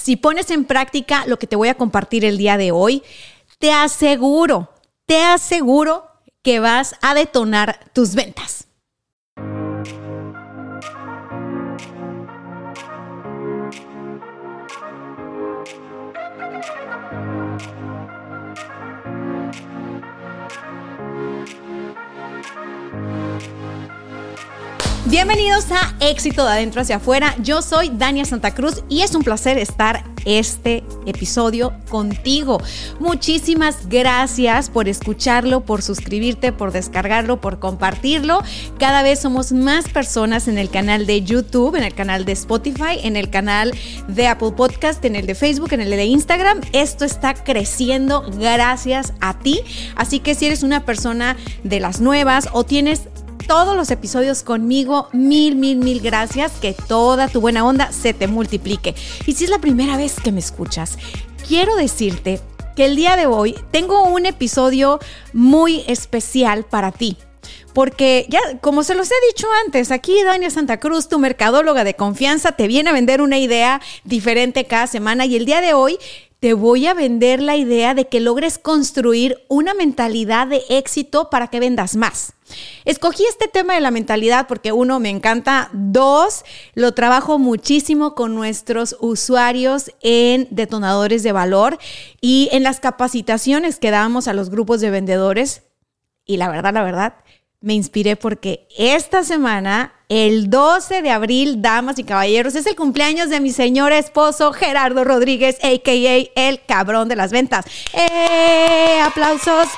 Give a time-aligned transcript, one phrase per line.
[0.00, 3.02] Si pones en práctica lo que te voy a compartir el día de hoy,
[3.58, 4.70] te aseguro,
[5.04, 6.06] te aseguro
[6.42, 8.66] que vas a detonar tus ventas.
[25.10, 27.34] Bienvenidos a Éxito de Adentro hacia Afuera.
[27.42, 32.62] Yo soy Dania Santa Cruz y es un placer estar este episodio contigo.
[33.00, 38.42] Muchísimas gracias por escucharlo, por suscribirte, por descargarlo, por compartirlo.
[38.78, 43.00] Cada vez somos más personas en el canal de YouTube, en el canal de Spotify,
[43.02, 43.74] en el canal
[44.06, 46.60] de Apple Podcast, en el de Facebook, en el de Instagram.
[46.72, 49.60] Esto está creciendo gracias a ti.
[49.96, 53.08] Así que si eres una persona de las nuevas o tienes
[53.50, 55.08] todos los episodios conmigo.
[55.12, 56.52] Mil, mil, mil gracias.
[56.60, 58.94] Que toda tu buena onda se te multiplique.
[59.26, 60.96] Y si es la primera vez que me escuchas,
[61.48, 62.38] quiero decirte
[62.76, 65.00] que el día de hoy tengo un episodio
[65.32, 67.16] muy especial para ti.
[67.74, 71.94] Porque ya, como se los he dicho antes, aquí Dania Santa Cruz, tu mercadóloga de
[71.94, 75.98] confianza, te viene a vender una idea diferente cada semana y el día de hoy
[76.40, 81.48] te voy a vender la idea de que logres construir una mentalidad de éxito para
[81.48, 82.32] que vendas más.
[82.86, 86.44] Escogí este tema de la mentalidad porque uno, me encanta, dos,
[86.74, 91.78] lo trabajo muchísimo con nuestros usuarios en detonadores de valor
[92.22, 95.64] y en las capacitaciones que damos a los grupos de vendedores.
[96.24, 97.14] Y la verdad, la verdad,
[97.60, 103.28] me inspiré porque esta semana, el 12 de abril, damas y caballeros, es el cumpleaños
[103.28, 106.48] de mi señor esposo Gerardo Rodríguez, a.k.a.
[106.48, 107.66] el cabrón de las ventas.
[107.92, 109.00] ¡Eh!
[109.04, 109.68] ¡Aplausos!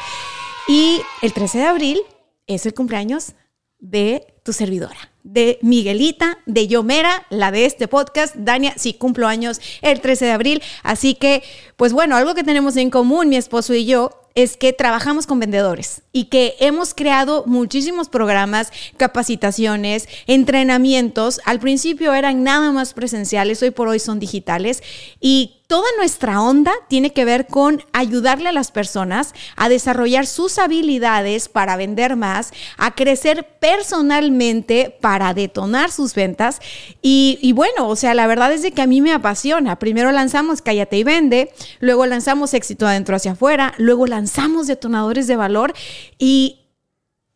[0.69, 2.00] Y el 13 de abril
[2.47, 3.32] es el cumpleaños
[3.81, 8.37] de tu servidora, de Miguelita, de Yomera, la de este podcast.
[8.37, 10.62] Dania, sí, cumplo años el 13 de abril.
[10.84, 11.42] Así que,
[11.76, 15.38] pues bueno, algo que tenemos en común, mi esposo y yo, es que trabajamos con
[15.41, 21.41] vendedores y que hemos creado muchísimos programas, capacitaciones, entrenamientos.
[21.44, 24.82] Al principio eran nada más presenciales, hoy por hoy son digitales
[25.21, 30.59] y toda nuestra onda tiene que ver con ayudarle a las personas a desarrollar sus
[30.59, 36.60] habilidades para vender más, a crecer personalmente para detonar sus ventas.
[37.00, 39.78] Y, bueno, o sea, la verdad es de que a mí me apasiona.
[39.78, 45.37] Primero lanzamos Cállate y Vende, luego lanzamos Éxito Adentro hacia afuera, luego lanzamos Detonadores de
[45.37, 45.72] Valor
[46.19, 46.66] y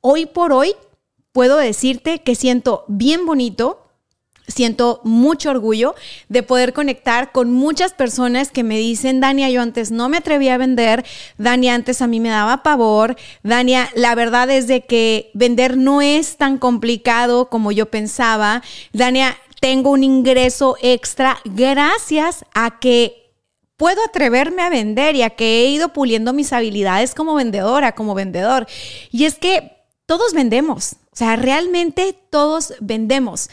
[0.03, 0.75] hoy por hoy
[1.33, 3.86] puedo decirte que siento bien bonito
[4.49, 5.95] siento mucho orgullo
[6.29, 10.55] de poder conectar con muchas personas que me dicen, Dania, yo antes no me atrevía
[10.55, 11.05] a vender,
[11.39, 16.03] Dania, antes a mí me daba pavor, Dania, la verdad es de que vender no
[16.03, 18.63] es tan complicado como yo pensaba,
[18.93, 23.27] Dania, tengo un ingreso extra gracias a que
[23.77, 28.15] puedo atreverme a vender y a que he ido puliendo mis habilidades como vendedora, como
[28.15, 28.67] vendedor.
[29.11, 29.76] Y es que
[30.07, 30.95] todos vendemos.
[31.13, 33.49] O sea, realmente todos vendemos.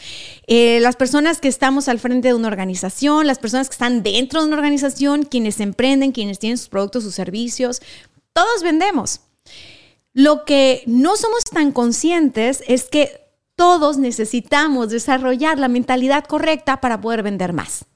[0.46, 4.40] Eh, las personas que estamos al frente de una organización, las personas que están dentro
[4.40, 7.82] de una organización, quienes emprenden, quienes tienen sus productos, sus servicios,
[8.32, 9.20] todos vendemos.
[10.12, 13.20] Lo que no somos tan conscientes es que
[13.56, 17.86] todos necesitamos desarrollar la mentalidad correcta para poder vender más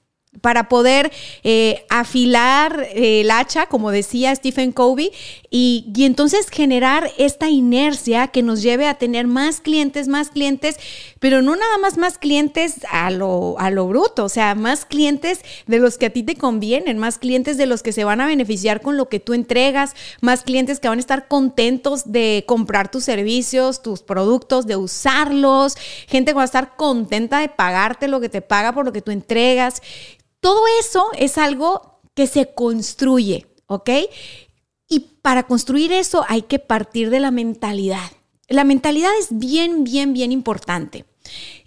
[0.41, 1.11] para poder
[1.43, 5.11] eh, afilar el hacha, como decía Stephen Covey,
[5.51, 10.77] y, y, entonces generar esta inercia que nos lleve a tener más clientes, más clientes,
[11.21, 15.41] pero no nada más más clientes a lo, a lo bruto, o sea, más clientes
[15.67, 18.27] de los que a ti te convienen, más clientes de los que se van a
[18.27, 22.91] beneficiar con lo que tú entregas, más clientes que van a estar contentos de comprar
[22.91, 25.77] tus servicios, tus productos, de usarlos,
[26.07, 29.03] gente que va a estar contenta de pagarte lo que te paga por lo que
[29.03, 29.83] tú entregas.
[30.41, 33.91] Todo eso es algo que se construye, ¿ok?
[34.89, 38.11] Y para construir eso hay que partir de la mentalidad.
[38.49, 41.05] La mentalidad es bien, bien, bien importante.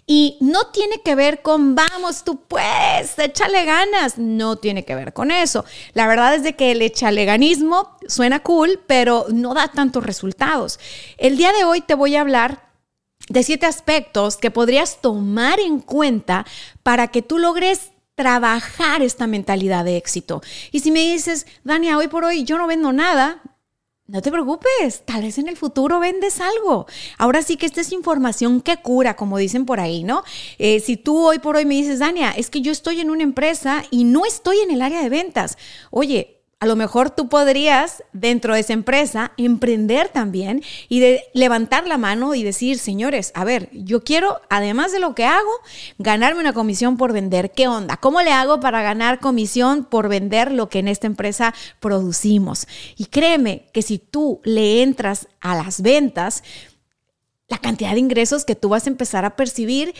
[0.06, 4.18] Y no tiene que ver con, vamos, tú puedes, échale ganas.
[4.18, 5.64] No tiene que ver con eso.
[5.94, 10.80] La verdad es de que el echaleganismo suena cool, pero no da tantos resultados.
[11.18, 12.68] El día de hoy te voy a hablar
[13.28, 16.44] de siete aspectos que podrías tomar en cuenta
[16.82, 20.42] para que tú logres trabajar esta mentalidad de éxito.
[20.70, 23.42] Y si me dices, Dania, hoy por hoy yo no vendo nada,
[24.06, 26.86] no te preocupes, tal vez en el futuro vendes algo.
[27.16, 30.22] Ahora sí que esta es información que cura, como dicen por ahí, ¿no?
[30.58, 33.22] Eh, si tú hoy por hoy me dices, Dania, es que yo estoy en una
[33.22, 35.56] empresa y no estoy en el área de ventas.
[35.90, 41.88] Oye, a lo mejor tú podrías, dentro de esa empresa, emprender también y de levantar
[41.88, 45.50] la mano y decir, señores, a ver, yo quiero, además de lo que hago,
[45.98, 47.50] ganarme una comisión por vender.
[47.50, 47.96] ¿Qué onda?
[47.96, 52.68] ¿Cómo le hago para ganar comisión por vender lo que en esta empresa producimos?
[52.96, 56.44] Y créeme que si tú le entras a las ventas,
[57.48, 59.96] la cantidad de ingresos que tú vas a empezar a percibir,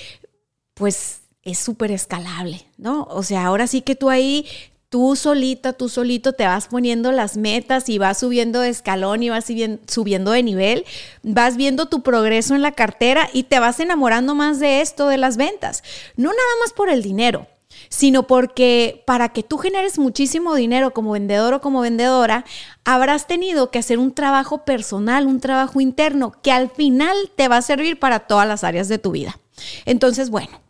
[0.75, 3.03] pues es súper escalable, ¿no?
[3.11, 4.47] O sea, ahora sí que tú ahí
[4.93, 9.31] tú solita, tú solito te vas poniendo las metas y vas subiendo de escalón y
[9.31, 9.47] vas
[9.89, 10.85] subiendo de nivel,
[11.23, 15.17] vas viendo tu progreso en la cartera y te vas enamorando más de esto de
[15.17, 15.83] las ventas.
[16.17, 17.47] No nada más por el dinero,
[17.89, 22.45] sino porque para que tú generes muchísimo dinero como vendedor o como vendedora,
[22.85, 27.57] habrás tenido que hacer un trabajo personal, un trabajo interno que al final te va
[27.57, 29.41] a servir para todas las áreas de tu vida.
[29.87, 30.61] Entonces, bueno,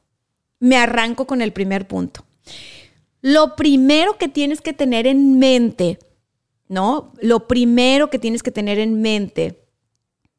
[0.60, 2.24] me arranco con el primer punto.
[3.22, 5.98] Lo primero que tienes que tener en mente,
[6.68, 7.12] ¿no?
[7.20, 9.64] Lo primero que tienes que tener en mente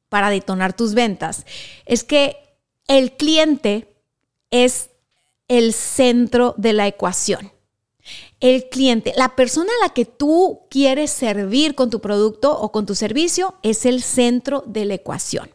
[0.10, 1.46] para detonar tus ventas
[1.86, 2.36] es que
[2.88, 3.96] el cliente
[4.52, 4.90] es
[5.48, 7.52] el centro de la ecuación.
[8.42, 12.86] El cliente, la persona a la que tú quieres servir con tu producto o con
[12.86, 15.50] tu servicio es el centro de la ecuación.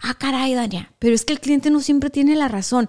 [0.00, 2.88] Ah, caray, Dania, pero es que el cliente no siempre tiene la razón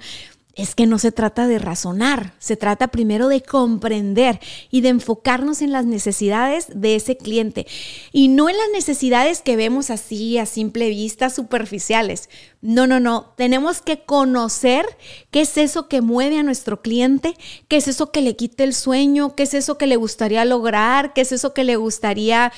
[0.55, 4.39] es que no se trata de razonar, se trata primero de comprender
[4.69, 7.67] y de enfocarnos en las necesidades de ese cliente
[8.11, 12.29] y no en las necesidades que vemos así a simple vista superficiales.
[12.61, 14.85] No, no, no, tenemos que conocer
[15.31, 17.33] qué es eso que mueve a nuestro cliente,
[17.67, 21.13] qué es eso que le quita el sueño, qué es eso que le gustaría lograr,
[21.13, 22.51] qué es eso que le gustaría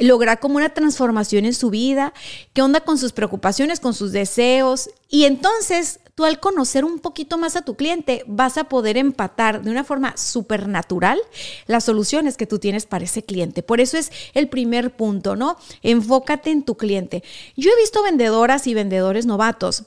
[0.00, 2.12] lograr como una transformación en su vida,
[2.52, 4.90] qué onda con sus preocupaciones, con sus deseos.
[5.08, 9.62] Y entonces tú al conocer un poquito más a tu cliente vas a poder empatar
[9.62, 11.20] de una forma supernatural
[11.68, 13.62] las soluciones que tú tienes para ese cliente.
[13.62, 15.56] Por eso es el primer punto, ¿no?
[15.80, 17.22] Enfócate en tu cliente.
[17.56, 19.84] Yo he visto vendedoras y vendedores novatos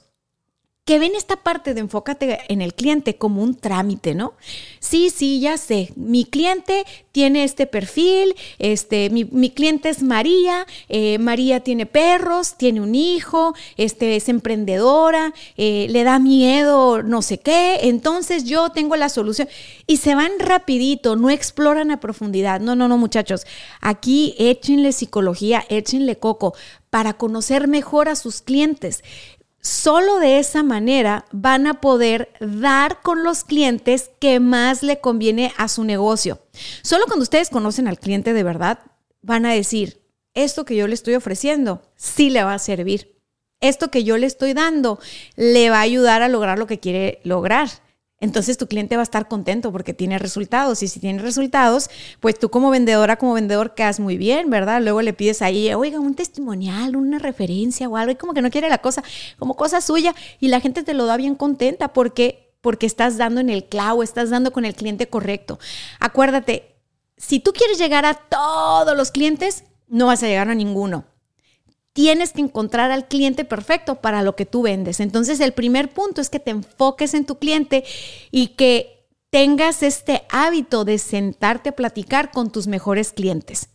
[0.86, 4.34] que ven esta parte de enfócate en el cliente como un trámite, ¿no?
[4.80, 11.20] Sí, sí, ya sé, mi cliente tiene este perfil, este, mi, cliente es María, eh,
[11.20, 17.38] María tiene perros, tiene un hijo, este, es emprendedora, eh, le da miedo no sé
[17.38, 19.48] qué, entonces yo tengo la solución.
[19.88, 22.60] Y se van rapidito, no exploran a profundidad.
[22.60, 23.46] No, no, no, muchachos,
[23.82, 26.54] aquí échenle psicología, échenle coco
[26.90, 29.04] para conocer mejor a sus clientes.
[29.62, 35.54] Solo de esa manera van a poder dar con los clientes que más le conviene
[35.56, 36.40] a su negocio.
[36.82, 38.80] Solo cuando ustedes conocen al cliente de verdad,
[39.22, 40.02] van a decir,
[40.34, 43.22] esto que yo le estoy ofreciendo sí le va a servir.
[43.60, 45.00] Esto que yo le estoy dando
[45.36, 47.70] le va a ayudar a lograr lo que quiere lograr
[48.22, 51.90] entonces tu cliente va a estar contento porque tiene resultados y si tiene resultados,
[52.20, 54.82] pues tú como vendedora, como vendedor quedas muy bien, ¿verdad?
[54.82, 58.52] Luego le pides ahí, oiga, un testimonial, una referencia o algo y como que no
[58.52, 59.04] quiere la cosa,
[59.38, 63.42] como cosa suya y la gente te lo da bien contenta porque porque estás dando
[63.42, 65.58] en el clavo, estás dando con el cliente correcto.
[66.00, 66.76] Acuérdate,
[67.18, 71.06] si tú quieres llegar a todos los clientes, no vas a llegar a ninguno
[71.94, 75.00] tienes que encontrar al cliente perfecto para lo que tú vendes.
[75.00, 77.84] Entonces, el primer punto es que te enfoques en tu cliente
[78.32, 83.70] y que tengas este hábito de sentarte a platicar con tus mejores clientes.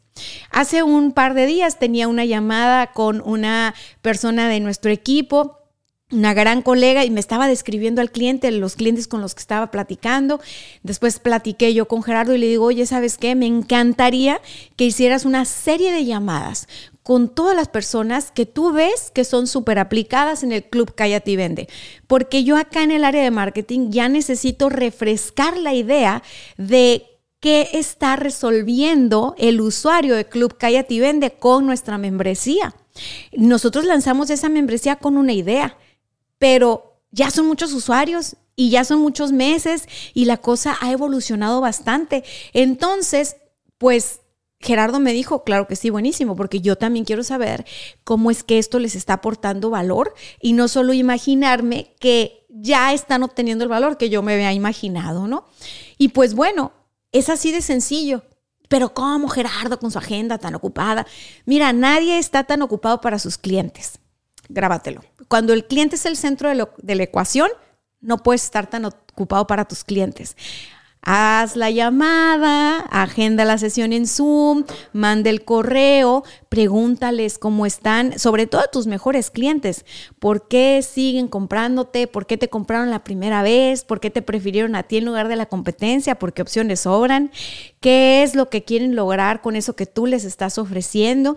[0.51, 5.67] Hace un par de días tenía una llamada con una persona de nuestro equipo
[6.13, 9.73] una gran colega y me estaba describiendo al cliente, los clientes con los que estaba
[9.73, 10.41] platicando.
[10.85, 13.35] Después platiqué yo con Gerardo y le digo, oye, ¿sabes qué?
[13.35, 14.41] Me encantaría
[14.77, 16.69] que hicieras una serie de llamadas
[17.07, 21.31] con todas las personas que tú ves que son súper aplicadas en el Club Cállate
[21.31, 21.69] y Vende.
[22.09, 26.25] Porque yo acá en el área de marketing ya necesito refrescar la idea
[26.57, 27.07] de
[27.39, 32.75] qué está resolviendo el usuario de Club Cállate y Vende con nuestra membresía.
[33.31, 35.79] Nosotros lanzamos esa membresía con una idea,
[36.39, 41.61] pero ya son muchos usuarios y ya son muchos meses y la cosa ha evolucionado
[41.61, 42.25] bastante.
[42.53, 43.37] Entonces,
[43.79, 44.23] pues
[44.61, 47.67] Gerardo me dijo, claro que sí, buenísimo, porque yo también quiero saber
[48.05, 53.23] cómo es que esto les está aportando valor y no solo imaginarme que ya están
[53.23, 55.47] obteniendo el valor que yo me había imaginado, ¿no?
[55.99, 56.73] Y pues bueno,
[57.13, 58.23] es así de sencillo.
[58.69, 61.07] Pero ¿cómo Gerardo con su agenda tan ocupada?
[61.45, 64.01] Mira, nadie está tan ocupado para sus clientes.
[64.49, 65.03] Grábatelo.
[65.29, 67.49] Cuando el cliente es el centro de, de la ecuación,
[68.01, 70.37] no puedes estar tan ocupado para tus clientes.
[71.09, 78.49] Haz la llamada, agenda la sesión en Zoom, manda el correo, pregúntales cómo están, sobre
[78.49, 79.85] todo a tus mejores clientes.
[80.19, 82.09] ¿Por qué siguen comprándote?
[82.09, 83.85] ¿Por qué te compraron la primera vez?
[83.85, 86.19] ¿Por qué te prefirieron a ti en lugar de la competencia?
[86.19, 87.31] ¿Por qué opciones sobran?
[87.79, 91.37] ¿Qué es lo que quieren lograr con eso que tú les estás ofreciendo?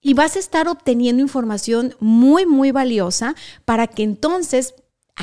[0.00, 3.34] Y vas a estar obteniendo información muy, muy valiosa
[3.66, 4.72] para que entonces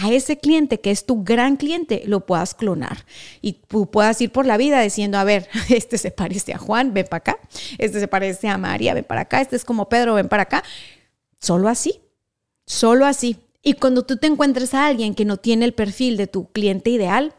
[0.02, 3.06] a ese cliente que es tu gran cliente lo puedas clonar
[3.42, 3.54] y
[3.92, 7.20] puedas ir por la vida diciendo, a ver, este se parece a Juan, ven para
[7.20, 7.40] acá,
[7.78, 10.64] este se parece a María, ven para acá, este es como Pedro, ven para acá.
[11.40, 12.02] Solo así,
[12.66, 13.38] solo así.
[13.62, 16.90] Y cuando tú te encuentres a alguien que no tiene el perfil de tu cliente
[16.90, 17.34] ideal,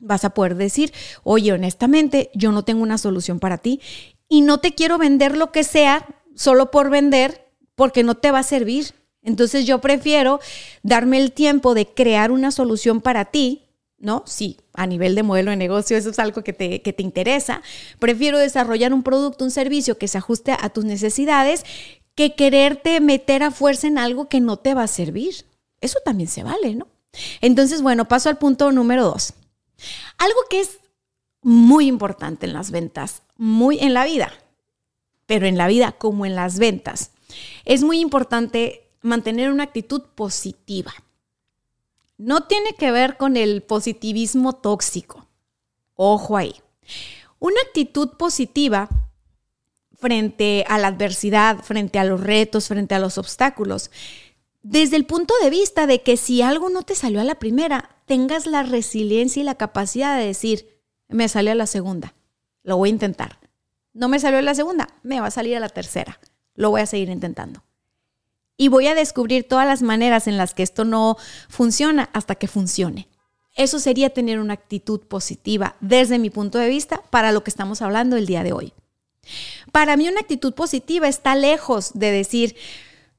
[0.00, 0.92] vas a poder decir,
[1.22, 3.80] oye, honestamente, yo no tengo una solución para ti
[4.28, 8.40] y no te quiero vender lo que sea solo por vender porque no te va
[8.40, 10.40] a servir entonces yo prefiero
[10.82, 13.62] darme el tiempo de crear una solución para ti,
[13.98, 14.24] ¿no?
[14.26, 17.62] Sí, a nivel de modelo de negocio eso es algo que te, que te interesa.
[17.98, 21.64] Prefiero desarrollar un producto, un servicio que se ajuste a tus necesidades
[22.14, 25.46] que quererte meter a fuerza en algo que no te va a servir.
[25.80, 26.88] Eso también se vale, ¿no?
[27.40, 29.34] Entonces, bueno, paso al punto número dos.
[30.18, 30.78] Algo que es
[31.42, 34.32] muy importante en las ventas, muy en la vida,
[35.26, 37.10] pero en la vida como en las ventas.
[37.64, 40.92] Es muy importante mantener una actitud positiva.
[42.16, 45.28] No tiene que ver con el positivismo tóxico.
[45.94, 46.54] Ojo ahí.
[47.38, 48.88] Una actitud positiva
[49.94, 53.90] frente a la adversidad, frente a los retos, frente a los obstáculos,
[54.62, 57.96] desde el punto de vista de que si algo no te salió a la primera,
[58.06, 62.14] tengas la resiliencia y la capacidad de decir, me salió a la segunda,
[62.62, 63.38] lo voy a intentar.
[63.92, 66.18] No me salió a la segunda, me va a salir a la tercera,
[66.54, 67.62] lo voy a seguir intentando
[68.56, 71.16] y voy a descubrir todas las maneras en las que esto no
[71.48, 73.08] funciona hasta que funcione.
[73.54, 77.82] Eso sería tener una actitud positiva desde mi punto de vista para lo que estamos
[77.82, 78.72] hablando el día de hoy.
[79.72, 82.56] Para mí una actitud positiva está lejos de decir,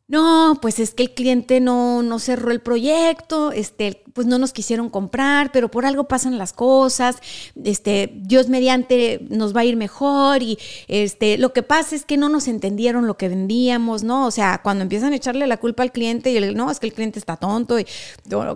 [0.07, 4.51] no, pues es que el cliente no, no cerró el proyecto, este, pues no nos
[4.51, 7.17] quisieron comprar, pero por algo pasan las cosas,
[7.63, 12.17] este, Dios mediante nos va a ir mejor y este, lo que pasa es que
[12.17, 14.27] no nos entendieron lo que vendíamos, ¿no?
[14.27, 16.87] O sea, cuando empiezan a echarle la culpa al cliente y el, no, es que
[16.87, 17.87] el cliente está tonto y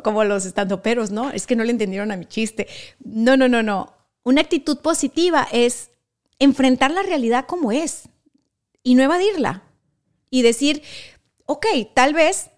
[0.04, 1.32] como los estandoperos, ¿no?
[1.32, 2.68] Es que no le entendieron a mi chiste.
[3.04, 3.94] No, no, no, no.
[4.24, 5.92] Una actitud positiva es
[6.40, 8.10] enfrentar la realidad como es
[8.84, 9.64] y no evadirla
[10.30, 10.84] y decir,
[11.48, 12.52] ok, tal vez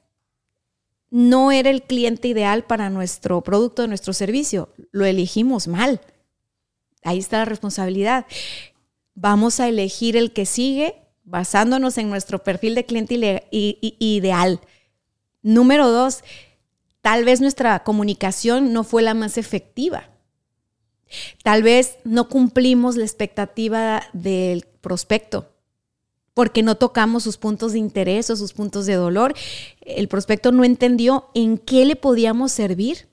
[1.09, 6.01] no era el cliente ideal para nuestro producto, nuestro servicio, lo elegimos mal.
[7.03, 8.25] Ahí está la responsabilidad.
[9.15, 14.59] Vamos a elegir el que sigue basándonos en nuestro perfil de cliente ideal.
[15.41, 16.23] Número dos,
[17.01, 20.09] tal vez nuestra comunicación no fue la más efectiva.
[21.43, 25.47] Tal vez no cumplimos la expectativa del prospecto
[26.33, 29.33] porque no tocamos sus puntos de interés o sus puntos de dolor.
[29.81, 33.09] El prospecto no entendió en qué le podíamos servir.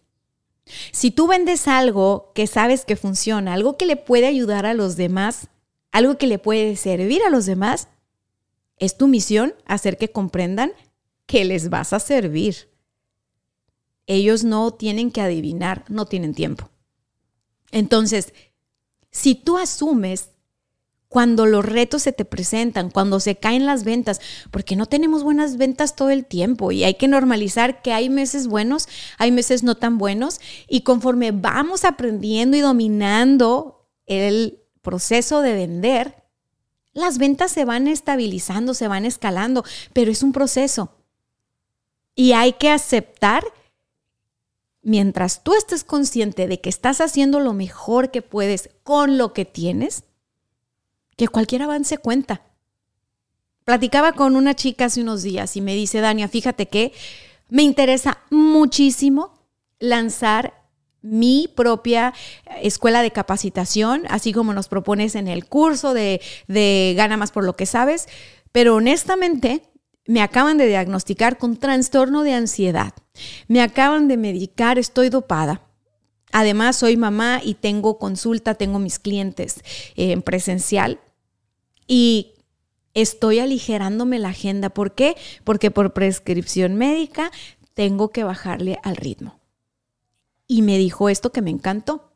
[0.93, 4.97] Si tú vendes algo que sabes que funciona, algo que le puede ayudar a los
[4.97, 5.49] demás,
[5.93, 7.89] algo que le puede servir a los demás,
[8.79, 10.73] es tu misión hacer que comprendan
[11.27, 12.71] que les vas a servir.
[14.07, 16.71] Ellos no tienen que adivinar, no tienen tiempo.
[17.73, 18.33] Entonces,
[19.11, 20.31] si tú asumes
[21.09, 24.21] cuando los retos se te presentan, cuando se caen las ventas,
[24.51, 28.49] porque no tenemos buenas ventas todo el tiempo y hay que normalizar que hay meses
[28.49, 35.55] buenos, hay meses no tan buenos y conforme vamos aprendiendo y dominando el proceso de
[35.55, 36.27] vender,
[36.93, 40.93] las ventas se van estabilizando, se van escalando, pero es un proceso.
[42.15, 43.45] Y hay que aceptar,
[44.81, 49.45] mientras tú estés consciente de que estás haciendo lo mejor que puedes con lo que
[49.45, 50.05] tienes,
[51.17, 52.43] que cualquier avance cuenta.
[53.65, 56.93] Platicaba con una chica hace unos días y me dice, Dania, fíjate que
[57.49, 59.35] me interesa muchísimo
[59.79, 60.55] lanzar
[61.03, 62.13] mi propia
[62.63, 67.45] escuela de capacitación, así como nos propones en el curso de, de Gana más por
[67.45, 68.09] lo que sabes,
[68.53, 69.63] pero honestamente
[70.07, 72.93] me acaban de diagnosticar con trastorno de ansiedad,
[73.49, 75.63] me acaban de medicar, estoy dopada.
[76.33, 79.61] Además, soy mamá y tengo consulta, tengo mis clientes
[79.95, 81.01] en presencial
[81.87, 82.35] y
[82.95, 84.71] estoy aligerándome la agenda.
[84.71, 85.17] ¿Por qué?
[85.45, 87.31] Porque por prescripción médica
[87.75, 89.39] tengo que bajarle al ritmo.
[90.47, 92.13] Y me dijo esto que me encantó.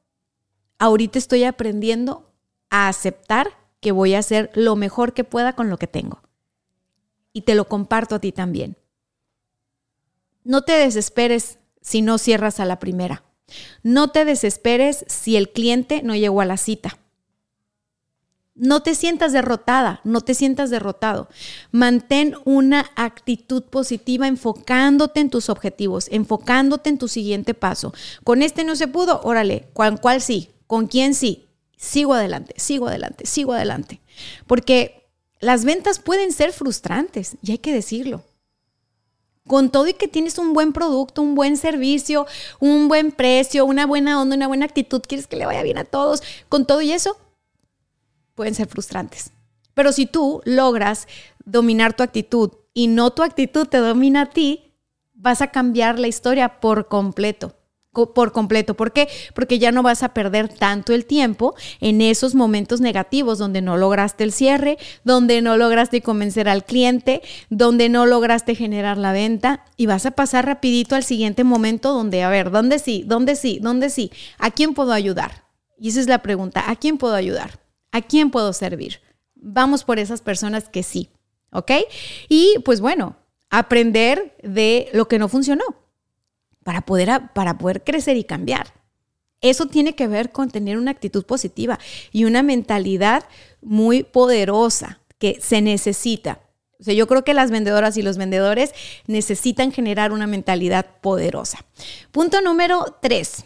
[0.79, 2.33] Ahorita estoy aprendiendo
[2.71, 3.49] a aceptar
[3.81, 6.23] que voy a hacer lo mejor que pueda con lo que tengo.
[7.33, 8.77] Y te lo comparto a ti también.
[10.45, 13.25] No te desesperes si no cierras a la primera.
[13.83, 17.00] No te desesperes si el cliente no llegó a la cita.
[18.61, 21.29] No te sientas derrotada, no te sientas derrotado.
[21.73, 27.95] Mantén una actitud positiva enfocándote en tus objetivos, enfocándote en tu siguiente paso.
[28.23, 30.51] Con este no se pudo, órale, ¿con cuál sí?
[30.67, 31.47] ¿Con quién sí?
[31.79, 34.03] Sigo adelante, sigo adelante, sigo adelante.
[34.47, 35.09] Porque
[35.41, 38.25] las ventas pueden ser frustrantes, y hay que decirlo.
[39.47, 42.27] Con todo y que tienes un buen producto, un buen servicio,
[42.59, 45.85] un buen precio, una buena onda, una buena actitud, quieres que le vaya bien a
[45.85, 47.17] todos, con todo y eso,
[48.41, 49.33] pueden ser frustrantes.
[49.75, 51.09] Pero si tú logras
[51.45, 54.73] dominar tu actitud y no tu actitud te domina a ti,
[55.13, 57.55] vas a cambiar la historia por completo.
[57.93, 58.73] Por completo.
[58.73, 59.11] ¿Por qué?
[59.35, 63.77] Porque ya no vas a perder tanto el tiempo en esos momentos negativos donde no
[63.77, 67.21] lograste el cierre, donde no lograste convencer al cliente,
[67.51, 72.23] donde no lograste generar la venta y vas a pasar rapidito al siguiente momento donde,
[72.23, 73.05] a ver, ¿dónde sí?
[73.07, 73.59] ¿Dónde sí?
[73.61, 74.11] ¿Dónde sí?
[74.39, 75.45] ¿A quién puedo ayudar?
[75.79, 77.61] Y esa es la pregunta, ¿a quién puedo ayudar?
[77.93, 79.01] ¿A quién puedo servir?
[79.35, 81.11] Vamos por esas personas que sí,
[81.51, 81.73] ¿ok?
[82.29, 83.17] Y pues bueno,
[83.49, 85.65] aprender de lo que no funcionó
[86.63, 88.75] para poder, para poder crecer y cambiar.
[89.41, 91.79] Eso tiene que ver con tener una actitud positiva
[92.13, 93.25] y una mentalidad
[93.63, 96.41] muy poderosa que se necesita.
[96.79, 98.73] O sea, yo creo que las vendedoras y los vendedores
[99.07, 101.59] necesitan generar una mentalidad poderosa.
[102.11, 103.45] Punto número tres.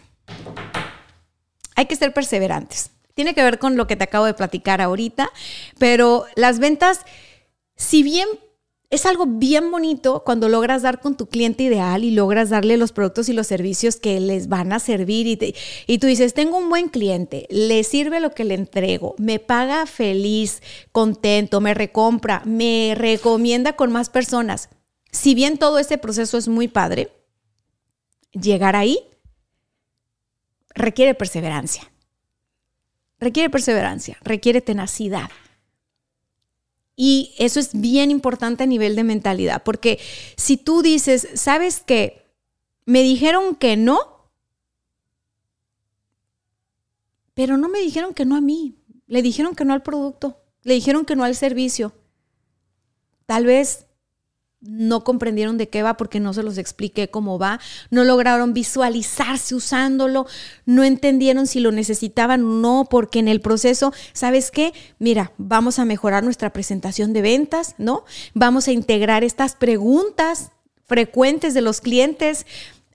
[1.77, 2.91] Hay que ser perseverantes.
[3.14, 5.30] Tiene que ver con lo que te acabo de platicar ahorita,
[5.78, 7.00] pero las ventas,
[7.76, 8.28] si bien
[8.94, 12.92] es algo bien bonito cuando logras dar con tu cliente ideal y logras darle los
[12.92, 15.26] productos y los servicios que les van a servir
[15.87, 19.87] y, tú dices, tengo un buen cliente, le sirve lo que le entrego, me paga
[19.87, 24.68] feliz, contento, me recompra, me recomienda con más personas.
[25.11, 27.11] Si bien todo ese proceso es muy padre,
[28.33, 29.00] llegar ahí
[30.75, 31.90] requiere perseverancia.
[33.25, 35.31] Requiere perseverancia, requiere tenacidad.
[36.95, 39.99] Y eso es bien importante a nivel de mentalidad, porque
[40.37, 42.26] si tú dices, ¿sabes qué?
[42.84, 44.28] Me dijeron que no,
[47.32, 50.75] pero no me dijeron que no a mí, le dijeron que no al producto, le
[50.75, 51.95] dijeron que no al servicio.
[53.25, 53.87] Tal vez
[54.65, 59.55] no comprendieron de qué va porque no se los expliqué cómo va, no lograron visualizarse
[59.55, 60.27] usándolo,
[60.67, 64.73] no entendieron si lo necesitaban o no, porque en el proceso, ¿sabes qué?
[64.99, 68.05] Mira, vamos a mejorar nuestra presentación de ventas, ¿no?
[68.33, 70.50] Vamos a integrar estas preguntas
[70.87, 72.47] frecuentes de los clientes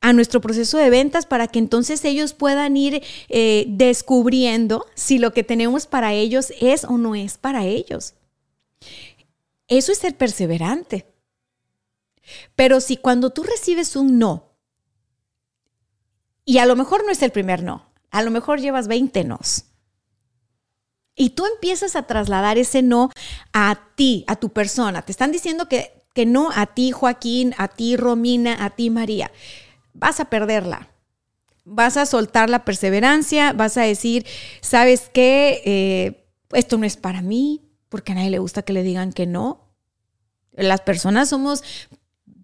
[0.01, 5.33] a nuestro proceso de ventas para que entonces ellos puedan ir eh, descubriendo si lo
[5.33, 8.13] que tenemos para ellos es o no es para ellos.
[9.67, 11.05] Eso es ser perseverante.
[12.55, 14.55] Pero si cuando tú recibes un no,
[16.45, 19.65] y a lo mejor no es el primer no, a lo mejor llevas 20 nos,
[21.15, 23.11] y tú empiezas a trasladar ese no
[23.51, 27.67] a ti, a tu persona, te están diciendo que, que no a ti Joaquín, a
[27.67, 29.29] ti Romina, a ti María,
[29.93, 30.89] vas a perderla.
[31.65, 34.25] Vas a soltar la perseverancia, vas a decir,
[34.61, 35.61] ¿sabes qué?
[35.65, 39.27] Eh, esto no es para mí, porque a nadie le gusta que le digan que
[39.27, 39.67] no.
[40.53, 41.63] Las personas somos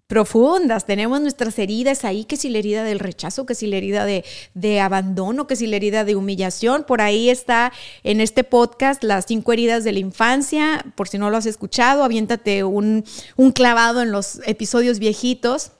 [0.06, 4.04] profundas, tenemos nuestras heridas ahí, que si la herida del rechazo, que si la herida
[4.04, 7.72] de, de, abandono, que si la herida de humillación, por ahí está
[8.04, 12.04] en este podcast las cinco heridas de la infancia, por si no lo has escuchado,
[12.04, 13.04] aviéntate un,
[13.36, 15.72] un clavado en los episodios viejitos.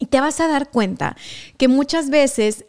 [0.00, 1.16] Y te vas a dar cuenta
[1.58, 2.64] que muchas veces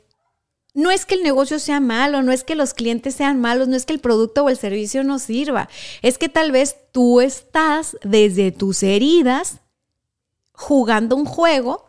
[0.75, 3.75] no es que el negocio sea malo, no es que los clientes sean malos, no
[3.75, 5.67] es que el producto o el servicio no sirva,
[6.03, 9.62] es que tal vez tú estás desde tus heridas
[10.53, 11.85] jugando un juego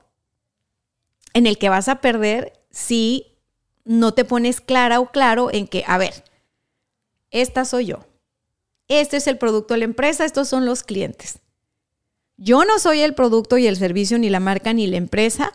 [1.32, 3.38] en el que vas a perder si
[3.84, 6.24] no te pones clara o claro en que, a ver,
[7.30, 8.06] esta soy yo.
[8.88, 11.40] Este es el producto de la empresa, estos son los clientes.
[12.36, 15.52] Yo no soy el producto y el servicio, ni la marca, ni la empresa.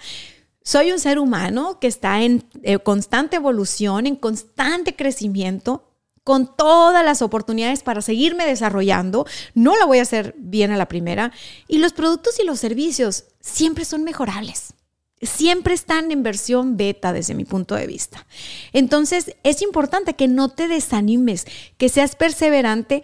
[0.64, 5.89] Soy un ser humano que está en eh, constante evolución, en constante crecimiento
[6.30, 9.26] con todas las oportunidades para seguirme desarrollando.
[9.56, 11.32] No lo voy a hacer bien a la primera.
[11.68, 14.76] Y los productos y los servicios siempre son mejorables.
[15.24, 18.28] Siempre están en versión beta desde mi punto de vista.
[18.74, 21.48] Entonces es importante que no te desanimes,
[21.80, 23.02] que seas perseverante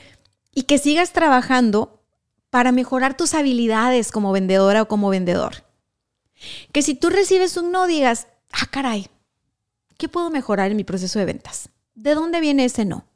[0.53, 2.03] y que sigas trabajando
[2.51, 5.65] para mejorar tus habilidades como vendedora o como vendedor.
[6.71, 9.07] Que si tú recibes un no digas, ah, caray,
[9.97, 11.69] ¿qué puedo mejorar en mi proceso de ventas?
[11.95, 13.07] ¿De dónde viene ese no?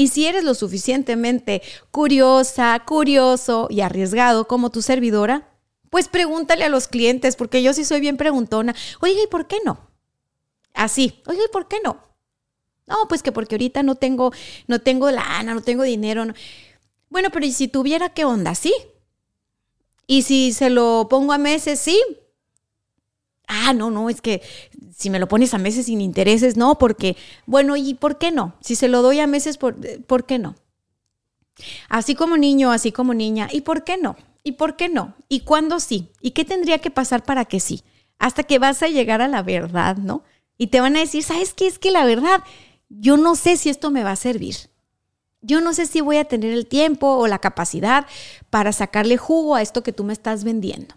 [0.00, 5.50] Y si eres lo suficientemente curiosa, curioso y arriesgado como tu servidora,
[5.90, 8.76] pues pregúntale a los clientes, porque yo sí soy bien preguntona.
[9.00, 9.90] Oiga, ¿y por qué no?
[10.72, 11.20] Así.
[11.26, 12.00] Oye, ¿por qué no?
[12.86, 14.32] No, pues que porque ahorita no tengo,
[14.68, 16.24] no tengo lana, no tengo dinero.
[17.08, 18.54] Bueno, pero ¿y si tuviera qué onda?
[18.54, 18.72] Sí.
[20.06, 22.00] Y si se lo pongo a meses, sí.
[23.48, 24.42] Ah, no, no, es que
[24.98, 28.54] si me lo pones a meses sin intereses, no, porque, bueno, ¿y por qué no?
[28.60, 30.56] Si se lo doy a meses, ¿por, ¿por qué no?
[31.88, 34.16] Así como niño, así como niña, ¿y por qué no?
[34.42, 35.14] ¿Y por qué no?
[35.28, 36.08] ¿Y cuándo sí?
[36.20, 37.84] ¿Y qué tendría que pasar para que sí?
[38.18, 40.24] Hasta que vas a llegar a la verdad, ¿no?
[40.56, 41.68] Y te van a decir, ¿sabes qué?
[41.68, 42.42] Es que la verdad,
[42.88, 44.56] yo no sé si esto me va a servir.
[45.42, 48.06] Yo no sé si voy a tener el tiempo o la capacidad
[48.50, 50.96] para sacarle jugo a esto que tú me estás vendiendo.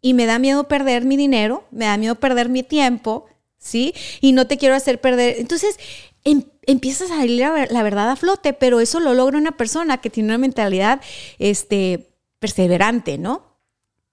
[0.00, 3.26] Y me da miedo perder mi dinero, me da miedo perder mi tiempo,
[3.62, 3.94] ¿sí?
[4.20, 5.36] Y no te quiero hacer perder.
[5.38, 5.78] Entonces,
[6.24, 10.10] em, empiezas a salir la, verdad a flote, pero eso lo logra una persona que
[10.10, 11.00] tiene una mentalidad
[11.38, 13.56] este, perseverante, ¿no?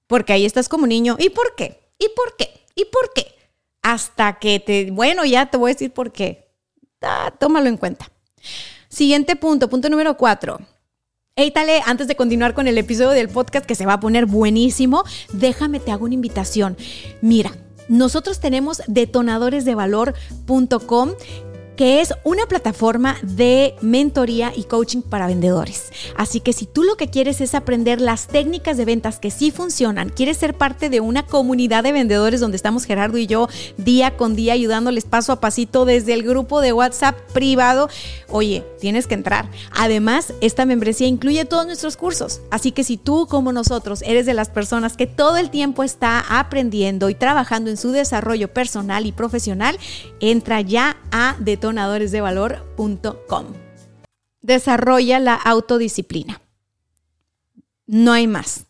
[0.07, 1.17] Porque ahí estás como niño.
[1.19, 1.79] ¿Y por qué?
[1.97, 2.49] ¿Y por qué?
[2.75, 3.25] ¿Y por qué?
[3.81, 6.47] Hasta que te, bueno, ya te voy a decir por qué.
[7.39, 8.11] Tómalo en cuenta.
[8.87, 10.59] Siguiente punto, punto número cuatro.
[11.35, 14.25] Hey, Tale, antes de continuar con el episodio del podcast que se va a poner
[14.25, 16.75] buenísimo, déjame te hago una invitación.
[17.21, 17.51] Mira,
[17.89, 21.09] nosotros tenemos detonadoresdevalor.com
[21.79, 25.93] que es una plataforma de mentoría y coaching para vendedores.
[26.17, 29.49] Así que si tú lo que quieres es aprender las técnicas de ventas que sí
[29.49, 34.17] funcionan, quieres ser parte de una comunidad de vendedores donde estamos Gerardo y yo día
[34.17, 37.87] con día ayudándoles paso a pasito desde el grupo de WhatsApp privado,
[38.27, 39.49] oye, tienes que entrar.
[39.71, 42.41] Además, esta membresía incluye todos nuestros cursos.
[42.51, 46.25] Así que si tú como nosotros eres de las personas que todo el tiempo está
[46.27, 49.79] aprendiendo y trabajando en su desarrollo personal y profesional,
[50.19, 53.45] entra ya a Detonadores detonadoresdevalor.com.
[54.41, 56.41] Desarrolla la autodisciplina.
[57.85, 58.65] No hay más.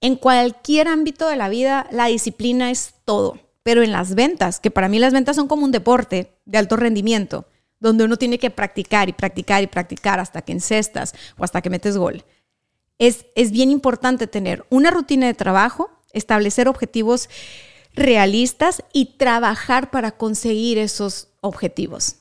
[0.00, 3.38] En cualquier ámbito de la vida, la disciplina es todo.
[3.62, 6.76] Pero en las ventas, que para mí las ventas son como un deporte de alto
[6.76, 7.46] rendimiento,
[7.80, 11.70] donde uno tiene que practicar y practicar y practicar hasta que encestas o hasta que
[11.70, 12.24] metes gol.
[12.98, 17.30] Es, es bien importante tener una rutina de trabajo, establecer objetivos
[17.94, 22.16] realistas y trabajar para conseguir esos objetivos.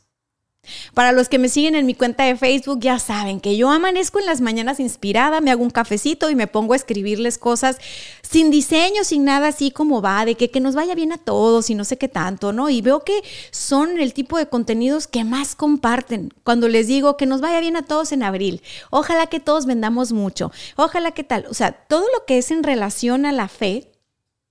[0.93, 4.19] Para los que me siguen en mi cuenta de Facebook ya saben que yo amanezco
[4.19, 7.79] en las mañanas inspirada, me hago un cafecito y me pongo a escribirles cosas
[8.21, 11.69] sin diseño, sin nada así como va, de que, que nos vaya bien a todos
[11.69, 12.69] y no sé qué tanto, ¿no?
[12.69, 17.25] Y veo que son el tipo de contenidos que más comparten cuando les digo que
[17.25, 18.61] nos vaya bien a todos en abril.
[18.89, 20.49] Ojalá que todos vendamos mucho.
[20.77, 21.45] Ojalá que tal.
[21.49, 23.91] O sea, todo lo que es en relación a la fe,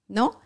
[0.08, 0.41] ¿no?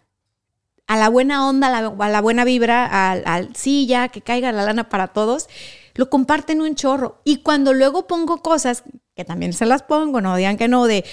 [0.86, 4.88] A la buena onda, a la, buena vibra, al, sí, ya, que caiga la lana
[4.88, 5.48] para todos,
[5.94, 7.20] lo comparten un chorro.
[7.24, 11.04] Y cuando luego pongo cosas, que también se las pongo, no digan que no, de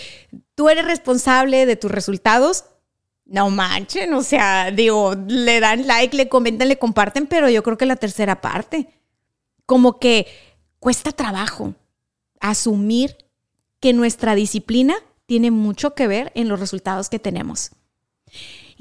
[0.56, 2.66] tú eres responsable de tus resultados,
[3.26, 7.78] no manchen, o sea, digo, le dan like, le comentan, le comparten, pero yo creo
[7.78, 8.90] que la tercera parte,
[9.66, 10.28] como que
[10.80, 11.74] cuesta trabajo
[12.40, 13.16] asumir
[13.80, 17.72] que nuestra disciplina tiene mucho que ver en los resultados que tenemos.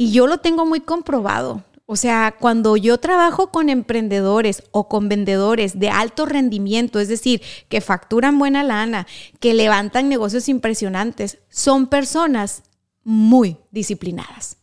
[0.02, 1.62] Y yo lo tengo muy comprobado.
[1.86, 7.40] O sea, cuando yo trabajo con emprendedores o con vendedores de alto rendimiento, es decir,
[7.68, 9.06] que facturan buena lana,
[9.38, 12.64] que levantan negocios impresionantes, son personas
[13.04, 14.56] muy disciplinadas.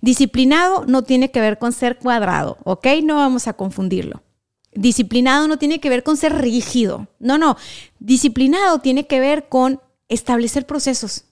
[0.00, 2.88] Disciplinado no tiene que ver con ser cuadrado, ¿ok?
[3.04, 4.24] No vamos a confundirlo.
[4.72, 7.06] Disciplinado no tiene que ver con ser rígido.
[7.20, 7.56] No, no.
[8.00, 11.26] Disciplinado tiene que ver con establecer procesos,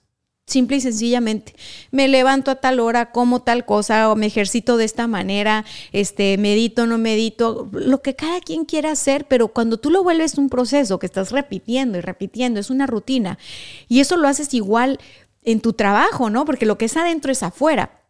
[0.47, 1.55] Simple y sencillamente.
[1.91, 6.37] Me levanto a tal hora, como tal cosa, o me ejercito de esta manera, este,
[6.37, 10.49] medito, no medito, lo que cada quien quiera hacer, pero cuando tú lo vuelves un
[10.49, 13.37] proceso que estás repitiendo y repitiendo, es una rutina.
[13.87, 14.99] Y eso lo haces igual
[15.43, 16.43] en tu trabajo, ¿no?
[16.43, 18.00] Porque lo que es adentro es afuera.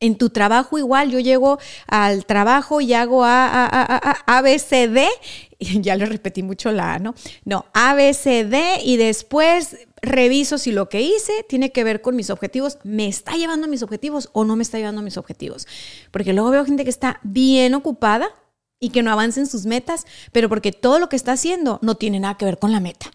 [0.00, 4.42] En tu trabajo igual, yo llego al trabajo y hago A, A, A, A, A,
[4.42, 5.08] B, C, D,
[5.58, 7.14] y ya le repetí mucho la A, ¿no?
[7.44, 12.00] No, A, B, C, D, y después reviso si lo que hice tiene que ver
[12.00, 15.04] con mis objetivos, me está llevando a mis objetivos o no me está llevando a
[15.04, 15.66] mis objetivos.
[16.10, 18.30] Porque luego veo gente que está bien ocupada
[18.80, 21.96] y que no avanza en sus metas, pero porque todo lo que está haciendo no
[21.96, 23.10] tiene nada que ver con la meta.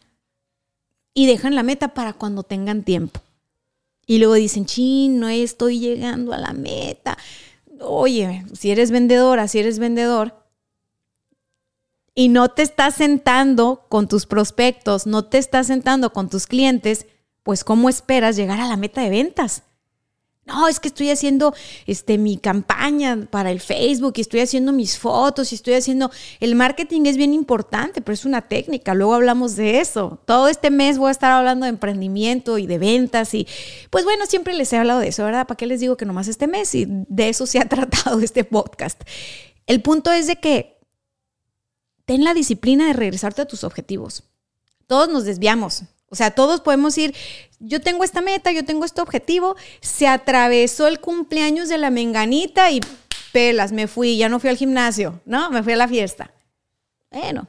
[1.14, 3.22] Y dejan la meta para cuando tengan tiempo.
[4.06, 7.18] Y luego dicen, chin, no estoy llegando a la meta.
[7.80, 10.44] Oye, si eres vendedora, si eres vendedor,
[12.16, 17.08] y no te estás sentando con tus prospectos, no te estás sentando con tus clientes,
[17.42, 19.64] pues ¿cómo esperas llegar a la meta de ventas?
[20.46, 21.54] No, es que estoy haciendo
[21.88, 26.12] este, mi campaña para el Facebook y estoy haciendo mis fotos y estoy haciendo...
[26.42, 28.94] El marketing es bien importante, pero es una técnica.
[28.94, 30.20] Luego hablamos de eso.
[30.26, 33.48] Todo este mes voy a estar hablando de emprendimiento y de ventas y
[33.90, 35.48] pues bueno, siempre les he hablado de eso, ¿verdad?
[35.48, 36.76] ¿Para qué les digo que nomás este mes?
[36.76, 39.02] Y de eso se ha tratado este podcast.
[39.66, 40.78] El punto es de que
[42.04, 44.24] ten la disciplina de regresarte a tus objetivos.
[44.88, 45.84] Todos nos desviamos.
[46.14, 47.16] O sea, todos podemos ir,
[47.58, 52.70] yo tengo esta meta, yo tengo este objetivo, se atravesó el cumpleaños de la menganita
[52.70, 52.82] y
[53.32, 55.50] pelas, me fui, ya no fui al gimnasio, ¿no?
[55.50, 56.30] Me fui a la fiesta.
[57.10, 57.48] Bueno,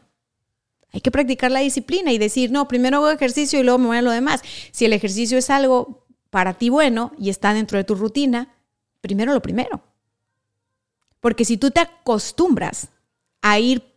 [0.95, 3.99] hay que practicar la disciplina y decir, no, primero hago ejercicio y luego me voy
[3.99, 4.41] a lo demás.
[4.71, 8.49] Si el ejercicio es algo para ti bueno y está dentro de tu rutina,
[9.03, 9.83] primero lo primero.
[11.21, 12.89] Porque si tú te acostumbras
[13.43, 13.94] a ir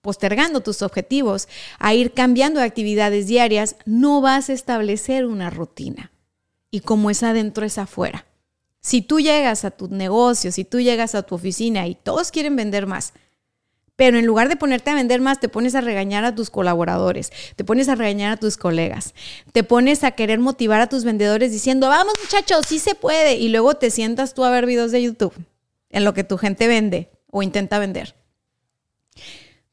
[0.00, 6.12] postergando tus objetivos, a ir cambiando de actividades diarias, no vas a establecer una rutina.
[6.70, 8.26] Y como es adentro, es afuera.
[8.80, 12.56] Si tú llegas a tu negocio, si tú llegas a tu oficina y todos quieren
[12.56, 13.12] vender más,
[14.00, 17.30] pero en lugar de ponerte a vender más, te pones a regañar a tus colaboradores,
[17.56, 19.12] te pones a regañar a tus colegas,
[19.52, 23.50] te pones a querer motivar a tus vendedores diciendo, vamos muchachos, sí se puede, y
[23.50, 25.34] luego te sientas tú a ver videos de YouTube
[25.90, 28.14] en lo que tu gente vende o intenta vender.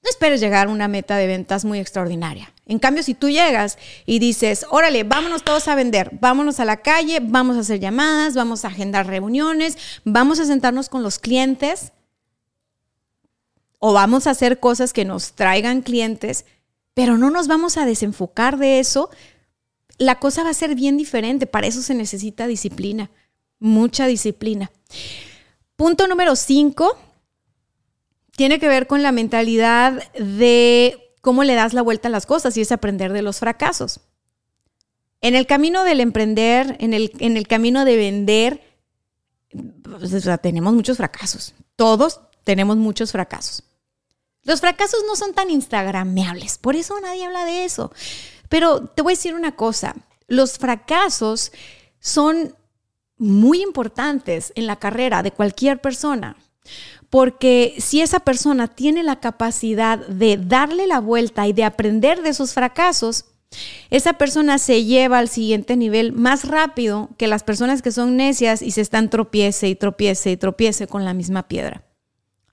[0.07, 2.53] No esperes llegar a una meta de ventas muy extraordinaria.
[2.65, 6.77] En cambio, si tú llegas y dices, órale, vámonos todos a vender, vámonos a la
[6.77, 11.91] calle, vamos a hacer llamadas, vamos a agendar reuniones, vamos a sentarnos con los clientes
[13.79, 16.45] o vamos a hacer cosas que nos traigan clientes,
[16.93, 19.09] pero no nos vamos a desenfocar de eso,
[19.97, 21.47] la cosa va a ser bien diferente.
[21.47, 23.09] Para eso se necesita disciplina,
[23.59, 24.71] mucha disciplina.
[25.75, 26.97] Punto número cinco,
[28.37, 32.55] tiene que ver con la mentalidad de cómo le das la vuelta a las cosas
[32.55, 33.99] y es aprender de los fracasos.
[35.21, 38.61] En el camino del emprender, en el, en el camino de vender,
[39.81, 41.55] pues, tenemos muchos fracasos.
[41.75, 43.63] Todos tenemos muchos fracasos.
[44.43, 47.91] Los fracasos no son tan instagrameables, por eso nadie habla de eso.
[48.49, 49.95] Pero te voy a decir una cosa,
[50.27, 51.51] los fracasos
[51.99, 52.55] son
[53.17, 56.37] muy importantes en la carrera de cualquier persona.
[57.09, 62.29] Porque si esa persona tiene la capacidad de darle la vuelta y de aprender de
[62.29, 63.25] esos fracasos,
[63.89, 68.61] esa persona se lleva al siguiente nivel más rápido que las personas que son necias
[68.61, 71.83] y se están tropiece y tropiece y tropiece con la misma piedra.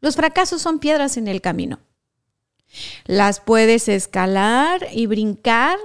[0.00, 1.80] Los fracasos son piedras en el camino.
[3.06, 5.78] Las puedes escalar y brincar,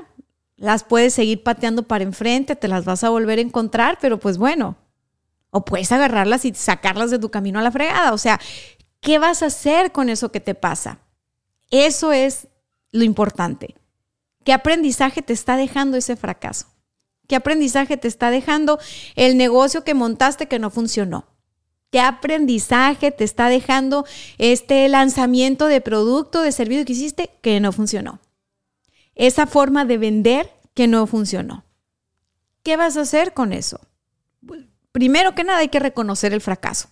[0.58, 4.38] las puedes seguir pateando para enfrente, te las vas a volver a encontrar, pero pues
[4.38, 4.76] bueno,
[5.52, 8.14] o puedes agarrarlas y sacarlas de tu camino a la fregada.
[8.14, 8.40] O sea,
[9.02, 11.00] ¿qué vas a hacer con eso que te pasa?
[11.72, 12.48] Eso es
[12.92, 13.76] lo importante.
[14.44, 16.68] ¿Qué aprendizaje te está dejando ese fracaso?
[17.28, 18.80] ¿Qué aprendizaje te está dejando
[19.16, 21.28] el negocio que montaste que no funcionó?
[21.92, 24.06] ¿Qué aprendizaje te está dejando
[24.38, 28.20] este lanzamiento de producto, de servicio que hiciste que no funcionó?
[29.16, 31.66] Esa forma de vender que no funcionó.
[32.64, 33.80] ¿Qué vas a hacer con eso?
[34.92, 36.90] Primero que nada hay que reconocer el fracaso,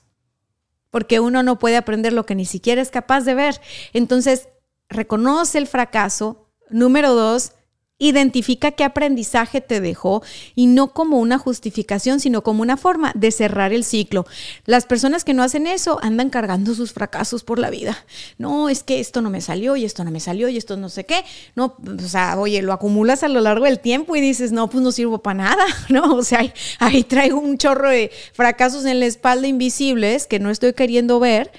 [0.90, 3.62] porque uno no puede aprender lo que ni siquiera es capaz de ver.
[3.94, 4.50] Entonces,
[4.90, 6.50] reconoce el fracaso.
[6.70, 7.54] Número dos,
[8.00, 10.22] Identifica qué aprendizaje te dejó
[10.54, 14.28] y no como una justificación, sino como una forma de cerrar el ciclo.
[14.66, 18.06] Las personas que no hacen eso andan cargando sus fracasos por la vida.
[18.38, 20.90] No, es que esto no me salió y esto no me salió y esto no
[20.90, 21.26] sé qué.
[21.56, 24.84] No, o sea, oye, lo acumulas a lo largo del tiempo y dices, no, pues
[24.84, 26.16] no sirvo para nada, ¿no?
[26.16, 30.52] O sea, ahí, ahí traigo un chorro de fracasos en la espalda invisibles que no
[30.52, 31.52] estoy queriendo ver,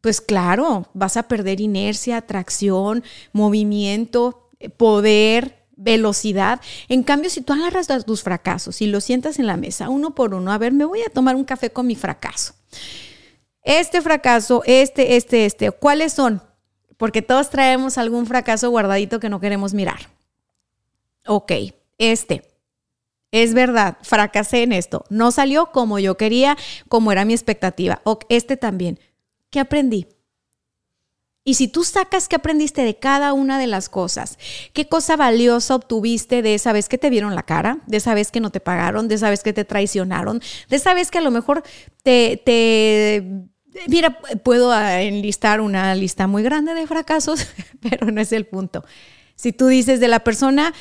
[0.00, 6.60] pues claro, vas a perder inercia, tracción, movimiento, poder, velocidad.
[6.88, 10.34] En cambio, si tú agarras tus fracasos y los sientas en la mesa uno por
[10.34, 12.54] uno, a ver, me voy a tomar un café con mi fracaso.
[13.62, 16.42] Este fracaso, este, este, este, ¿cuáles son?
[16.96, 20.08] Porque todos traemos algún fracaso guardadito que no queremos mirar.
[21.26, 21.52] Ok,
[21.98, 22.42] este.
[23.30, 25.04] Es verdad, fracasé en esto.
[25.10, 26.56] No salió como yo quería,
[26.88, 28.00] como era mi expectativa.
[28.04, 29.00] O este también.
[29.50, 30.06] ¿Qué aprendí?
[31.46, 34.38] Y si tú sacas qué aprendiste de cada una de las cosas,
[34.72, 38.30] qué cosa valiosa obtuviste de esa vez que te vieron la cara, de esa vez
[38.30, 41.20] que no te pagaron, de esa vez que te traicionaron, de esa vez que a
[41.20, 41.62] lo mejor
[42.02, 43.50] te, te
[43.88, 47.46] mira, puedo enlistar una lista muy grande de fracasos,
[47.80, 48.84] pero no es el punto.
[49.36, 50.72] Si tú dices de la persona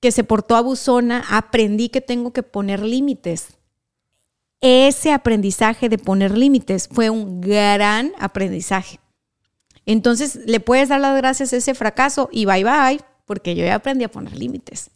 [0.00, 3.56] que se portó abusona, aprendí que tengo que poner límites.
[4.60, 8.98] Ese aprendizaje de poner límites fue un gran aprendizaje.
[9.86, 13.76] Entonces le puedes dar las gracias a ese fracaso y bye bye, porque yo ya
[13.76, 14.90] aprendí a poner límites.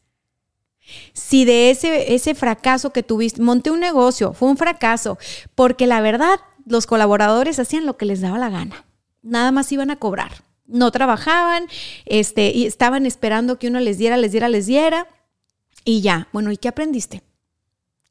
[1.12, 5.18] Si de ese, ese fracaso que tuviste, monté un negocio, fue un fracaso,
[5.54, 8.86] porque la verdad, los colaboradores hacían lo que les daba la gana.
[9.22, 10.44] Nada más iban a cobrar.
[10.66, 11.66] No trabajaban,
[12.04, 15.08] este, y estaban esperando que uno les diera, les diera, les diera.
[15.84, 17.22] Y ya, bueno, ¿y qué aprendiste?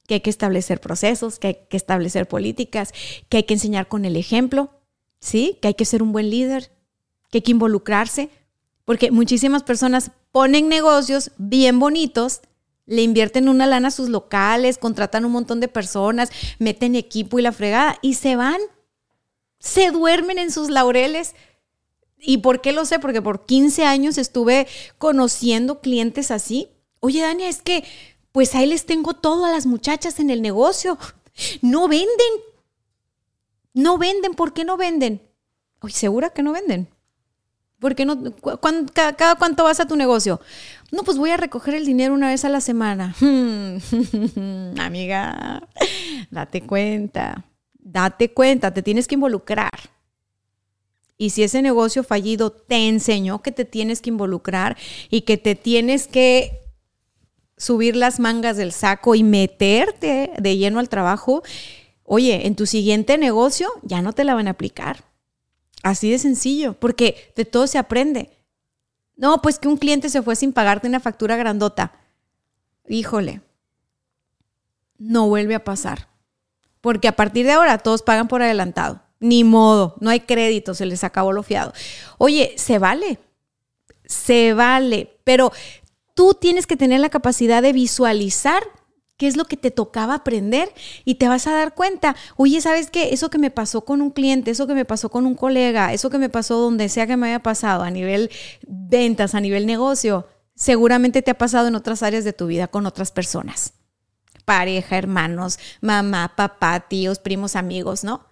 [0.07, 2.93] Que hay que establecer procesos, que hay que establecer políticas,
[3.29, 4.71] que hay que enseñar con el ejemplo,
[5.19, 5.57] ¿sí?
[5.61, 6.71] Que hay que ser un buen líder,
[7.29, 8.29] que hay que involucrarse,
[8.85, 12.41] porque muchísimas personas ponen negocios bien bonitos,
[12.85, 17.41] le invierten una lana a sus locales, contratan un montón de personas, meten equipo y
[17.41, 18.61] la fregada y se van.
[19.59, 21.35] Se duermen en sus laureles.
[22.17, 22.99] ¿Y por qué lo sé?
[22.99, 26.69] Porque por 15 años estuve conociendo clientes así.
[27.01, 27.83] Oye, Dania, es que
[28.31, 30.97] pues ahí les tengo todo a las muchachas en el negocio.
[31.61, 32.07] No venden.
[33.77, 34.33] No venden.
[34.33, 35.21] ¿Por qué no venden?
[35.81, 36.87] Oye, ¿segura que no venden?
[37.77, 38.17] ¿Por qué no?
[38.91, 40.41] cada, cuánto vas a tu negocio?
[40.91, 43.15] No, pues voy a recoger el dinero una vez a la semana.
[44.79, 45.61] Amiga,
[46.31, 47.45] date cuenta,
[47.77, 49.91] date cuenta, te tienes que involucrar.
[51.15, 54.75] Y si ese negocio fallido te enseñó que te tienes que involucrar
[55.11, 56.61] y que te tienes que
[57.57, 61.43] subir las mangas del saco y meterte de lleno al trabajo,
[62.07, 65.03] oye, en tu siguiente negocio ya no te la van a aplicar.
[65.83, 68.31] Así de sencillo, porque de todo se aprende.
[69.17, 71.91] No, pues que un cliente se fue sin pagarte una factura grandota.
[72.87, 73.41] Híjole,
[74.97, 76.07] no vuelve a pasar.
[76.81, 79.01] Porque a partir de ahora todos pagan por adelantado.
[79.19, 81.73] Ni modo, no hay crédito, se les acabó lo fiado.
[82.17, 83.19] Oye, se vale,
[84.05, 85.51] se vale, pero
[86.13, 88.63] tú tienes que tener la capacidad de visualizar
[89.17, 90.71] qué es lo que te tocaba aprender
[91.03, 93.13] y te vas a dar cuenta, oye, ¿sabes qué?
[93.13, 96.09] Eso que me pasó con un cliente, eso que me pasó con un colega, eso
[96.09, 98.29] que me pasó donde sea que me haya pasado a nivel
[98.67, 102.85] ventas, a nivel negocio, seguramente te ha pasado en otras áreas de tu vida con
[102.85, 103.73] otras personas.
[104.45, 108.26] Pareja, hermanos, mamá, papá, tíos, primos, amigos, ¿no?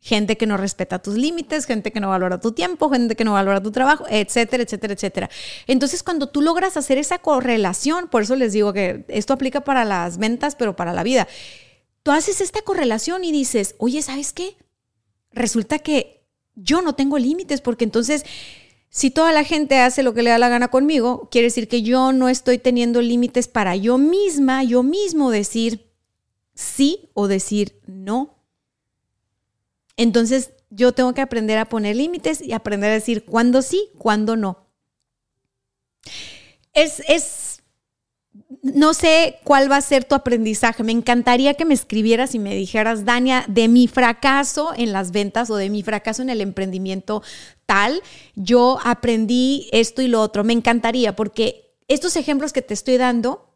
[0.00, 3.34] Gente que no respeta tus límites, gente que no valora tu tiempo, gente que no
[3.34, 5.30] valora tu trabajo, etcétera, etcétera, etcétera.
[5.66, 9.84] Entonces, cuando tú logras hacer esa correlación, por eso les digo que esto aplica para
[9.84, 11.28] las ventas, pero para la vida,
[12.02, 14.56] tú haces esta correlación y dices, oye, ¿sabes qué?
[15.32, 18.24] Resulta que yo no tengo límites porque entonces...
[18.92, 21.82] Si toda la gente hace lo que le da la gana conmigo, quiere decir que
[21.82, 25.92] yo no estoy teniendo límites para yo misma, yo mismo decir
[26.54, 28.39] sí o decir no
[30.02, 34.34] entonces yo tengo que aprender a poner límites y aprender a decir cuándo sí, cuándo
[34.34, 34.66] no.
[36.72, 37.62] Es, es,
[38.62, 40.82] no sé cuál va a ser tu aprendizaje.
[40.84, 45.50] Me encantaría que me escribieras y me dijeras, Dania, de mi fracaso en las ventas
[45.50, 47.22] o de mi fracaso en el emprendimiento
[47.66, 48.00] tal,
[48.36, 50.44] yo aprendí esto y lo otro.
[50.44, 53.49] Me encantaría porque estos ejemplos que te estoy dando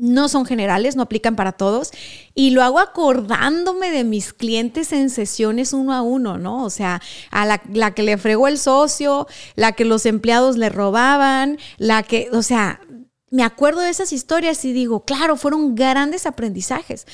[0.00, 1.92] no son generales, no aplican para todos.
[2.34, 6.64] Y lo hago acordándome de mis clientes en sesiones uno a uno, ¿no?
[6.64, 11.58] O sea, a la, que le fregó el socio, la que los empleados le robaban,
[11.76, 12.80] la que, o sea,
[13.30, 17.06] me acuerdo de esas historias y digo, claro, fueron grandes aprendizajes.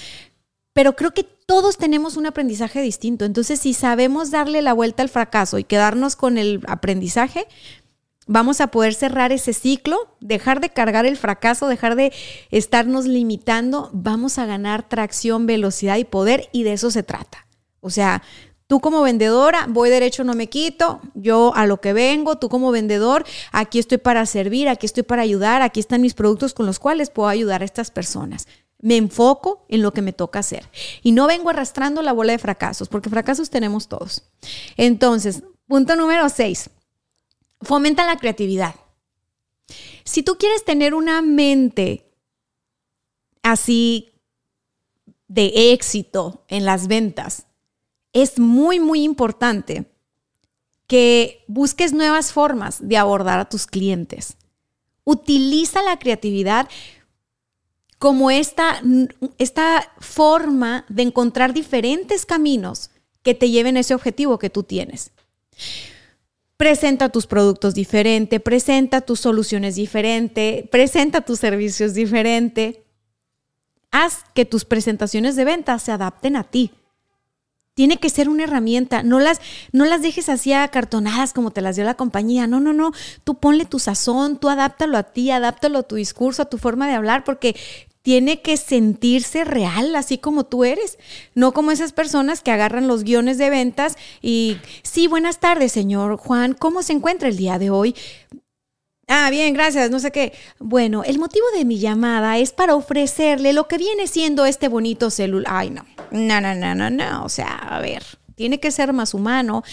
[0.73, 3.25] Pero creo que todos tenemos un aprendizaje distinto.
[3.25, 7.49] Entonces, si sabemos darle la vuelta al fracaso y quedarnos con el aprendizaje,
[8.27, 12.13] vamos a poder cerrar ese ciclo, dejar de cargar el fracaso, dejar de
[12.51, 17.47] estarnos limitando, vamos a ganar tracción, velocidad y poder y de eso se trata.
[17.81, 18.23] O sea,
[18.67, 22.73] tú como vendedora, voy derecho, no me quito, yo a lo que vengo, tú como
[22.73, 26.79] vendedor, aquí estoy para servir, aquí estoy para ayudar, aquí están mis productos con los
[26.79, 28.49] cuales puedo ayudar a estas personas.
[28.79, 30.69] Me enfoco en lo que me toca hacer
[31.03, 34.25] y no vengo arrastrando la bola de fracasos, porque fracasos tenemos todos.
[34.77, 36.71] Entonces, punto número seis
[37.67, 38.77] Fomenta la creatividad.
[40.05, 42.13] Si tú quieres tener una mente
[43.43, 44.13] así
[45.27, 47.49] de éxito en las ventas,
[48.13, 49.85] es muy, muy importante
[50.87, 54.37] que busques nuevas formas de abordar a tus clientes.
[55.03, 56.69] Utiliza la creatividad
[57.99, 58.81] como esta,
[59.39, 62.91] esta forma de encontrar diferentes caminos
[63.25, 65.11] que te lleven a ese objetivo que tú tienes.
[66.57, 72.85] Presenta tus productos diferente, presenta tus soluciones diferente, presenta tus servicios diferente.
[73.91, 76.73] Haz que tus presentaciones de venta se adapten a ti.
[77.75, 79.03] Tiene que ser una herramienta.
[79.03, 79.43] No las,
[79.73, 82.47] no las dejes así acartonadas como te las dio la compañía.
[82.47, 82.93] No, no, no.
[83.23, 86.89] Tú ponle tu sazón, tú adáptalo a ti, adáptalo a tu discurso, a tu forma
[86.89, 87.55] de hablar, porque
[88.07, 90.97] tiene que sentirse real, así como tú eres,
[91.35, 96.17] no como esas personas que agarran los guiones de ventas y, sí, buenas tardes, señor
[96.17, 97.97] Juan, ¿cómo se encuentra el día de hoy?
[99.09, 100.33] Ah, bien, gracias, no sé qué.
[100.61, 105.11] Bueno, el motivo de mi llamada es para ofrecerle lo que viene siendo este bonito
[105.11, 105.53] celular.
[105.53, 107.25] Ay, no, no, no, no, no, no.
[107.25, 108.05] O sea, a ver,
[108.37, 109.65] tiene que ser más humano,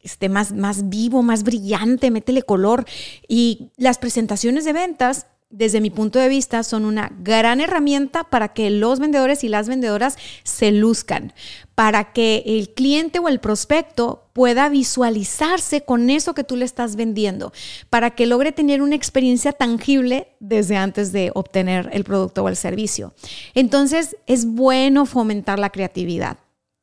[0.00, 2.86] este, más, más vivo, más brillante, métele color.
[3.28, 8.48] Y las presentaciones de ventas desde mi punto de vista, son una gran herramienta para
[8.48, 11.32] que los vendedores y las vendedoras se luzcan,
[11.74, 16.96] para que el cliente o el prospecto pueda visualizarse con eso que tú le estás
[16.96, 17.52] vendiendo,
[17.90, 22.56] para que logre tener una experiencia tangible desde antes de obtener el producto o el
[22.56, 23.14] servicio.
[23.54, 26.38] Entonces, es bueno fomentar la creatividad.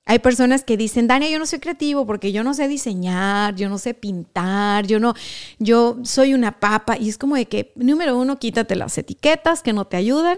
[0.06, 3.70] Hay personas que dicen, Dania, yo no soy creativo porque yo no sé diseñar, yo
[3.70, 5.14] no sé pintar, yo no,
[5.60, 6.98] yo soy una papa.
[6.98, 10.38] Y es como de que, número uno, quítate las etiquetas que no te ayudan.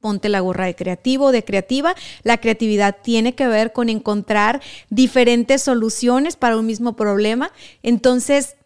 [0.00, 1.94] Ponte la gorra de creativo, de creativa.
[2.22, 4.60] La creatividad tiene que ver con encontrar
[4.90, 7.50] diferentes soluciones para un mismo problema.
[7.82, 8.56] Entonces,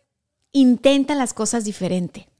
[0.50, 2.31] intenta las cosas diferente.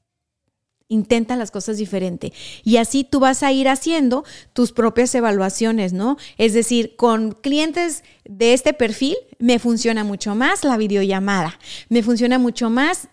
[0.92, 2.34] Intenta las cosas diferente.
[2.64, 6.18] Y así tú vas a ir haciendo tus propias evaluaciones, ¿no?
[6.36, 12.38] Es decir, con clientes de este perfil me funciona mucho más la videollamada, me funciona
[12.38, 13.08] mucho más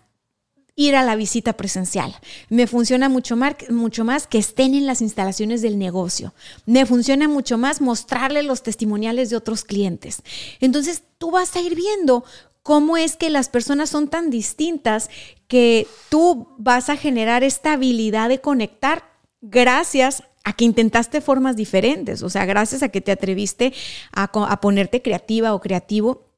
[0.76, 2.14] ir a la visita presencial.
[2.48, 6.32] Me funciona mucho más, mucho más que estén en las instalaciones del negocio.
[6.66, 10.22] Me funciona mucho más mostrarle los testimoniales de otros clientes.
[10.60, 12.24] Entonces, tú vas a ir viendo
[12.62, 15.10] cómo es que las personas son tan distintas
[15.48, 19.04] que tú vas a generar esta habilidad de conectar
[19.40, 23.72] gracias a que intentaste formas diferentes, o sea, gracias a que te atreviste
[24.12, 24.30] a,
[24.60, 26.28] ponerte creativa o creativo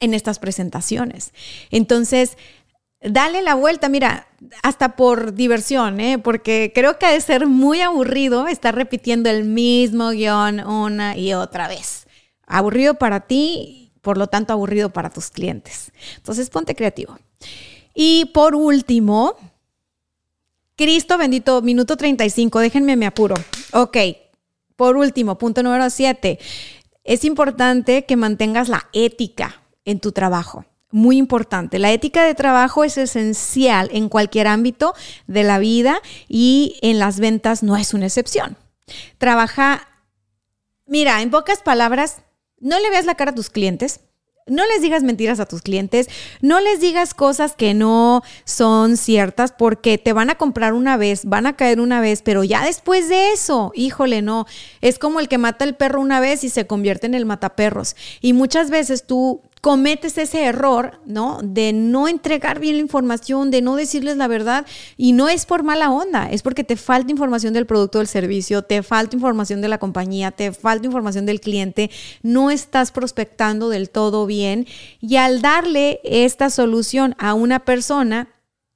[0.00, 1.32] en estas presentaciones.
[1.70, 2.36] Entonces,
[3.00, 4.28] dale la vuelta, mira,
[4.62, 6.18] hasta por diversión, ¿eh?
[6.18, 11.32] porque creo que ha de ser muy aburrido estar repitiendo el mismo guion una y
[11.34, 12.06] otra vez.
[12.46, 15.90] Aburrido para ti por lo tanto aburrido para tus clientes.
[16.14, 17.18] Entonces, ponte creativo.
[17.92, 19.34] Y por último,
[20.76, 23.34] Cristo bendito, minuto 35, déjenme me apuro.
[23.72, 23.96] Ok,
[24.76, 26.38] por último, punto número 7.
[27.02, 30.64] Es importante que mantengas la ética en tu trabajo.
[30.92, 31.80] Muy importante.
[31.80, 34.94] La ética de trabajo es esencial en cualquier ámbito
[35.26, 38.56] de la vida y en las ventas no es una excepción.
[39.18, 39.88] Trabaja,
[40.86, 42.22] mira, en pocas palabras,
[42.60, 44.00] no le veas la cara a tus clientes.
[44.48, 46.08] No les digas mentiras a tus clientes,
[46.40, 51.24] no les digas cosas que no son ciertas porque te van a comprar una vez,
[51.24, 54.46] van a caer una vez, pero ya después de eso, híjole, no,
[54.82, 57.96] es como el que mata el perro una vez y se convierte en el mataperros.
[58.20, 61.40] Y muchas veces tú cometes ese error, ¿no?
[61.42, 64.64] De no entregar bien la información, de no decirles la verdad.
[64.96, 68.06] Y no es por mala onda, es porque te falta información del producto o del
[68.06, 71.90] servicio, te falta información de la compañía, te falta información del cliente,
[72.22, 74.68] no estás prospectando del todo bien.
[75.00, 78.28] Y al darle esta solución a una persona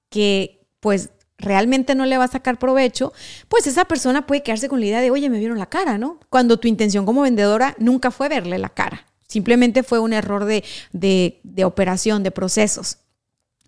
[0.08, 3.12] que pues realmente no le va a sacar provecho,
[3.46, 6.18] pues esa persona puede quedarse con la idea de, oye, me vieron la cara, ¿no?
[6.30, 9.06] Cuando tu intención como vendedora nunca fue verle la cara.
[9.30, 12.98] Simplemente fue un error de, operación, de procesos.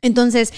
[0.01, 0.53] Entonces,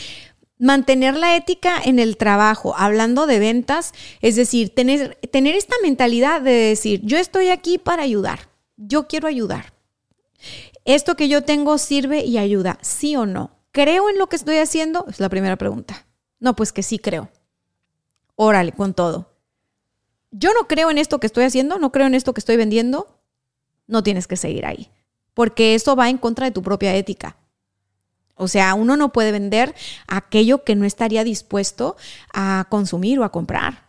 [0.58, 3.92] mantener la ética en el trabajo, hablando de ventas,
[4.22, 8.48] es decir, tener, tener esta mentalidad de decir, yo estoy aquí para ayudar,
[8.78, 9.74] yo quiero ayudar.
[10.86, 13.50] Esto que yo tengo sirve y ayuda, sí o no.
[13.72, 15.04] ¿Creo en lo que estoy haciendo?
[15.10, 16.06] Es la primera pregunta.
[16.40, 17.28] No, pues que sí creo.
[18.36, 19.34] Órale, con todo.
[20.30, 23.20] Yo no creo en esto que estoy haciendo, no creo en esto que estoy vendiendo,
[23.86, 24.90] no tienes que seguir ahí,
[25.34, 27.36] porque eso va en contra de tu propia ética.
[28.36, 29.74] O sea, uno no puede vender
[30.06, 31.96] aquello que no estaría dispuesto
[32.32, 33.88] a consumir o a comprar.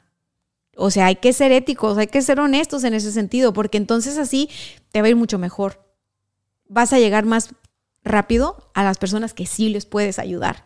[0.75, 4.17] O sea, hay que ser éticos, hay que ser honestos en ese sentido, porque entonces
[4.17, 4.49] así
[4.91, 5.81] te va a ir mucho mejor.
[6.67, 7.49] Vas a llegar más
[8.03, 10.65] rápido a las personas que sí les puedes ayudar.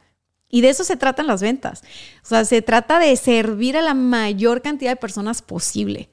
[0.49, 1.83] Y de eso se tratan las ventas.
[2.23, 6.09] O sea, se trata de servir a la mayor cantidad de personas posible.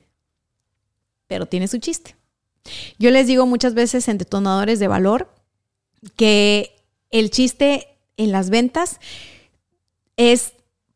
[1.26, 2.16] Pero tiene su chiste.
[2.98, 5.32] Yo les digo muchas veces en detonadores de valor
[6.16, 9.00] que el chiste en las ventas
[10.16, 10.52] es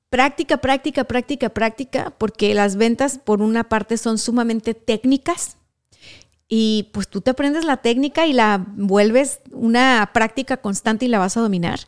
[0.08, 5.56] práctica, práctica, práctica, práctica, porque las ventas por una parte son sumamente técnicas
[6.48, 11.20] y pues tú te aprendes la técnica y la vuelves una práctica constante y la
[11.20, 11.78] vas a dominar.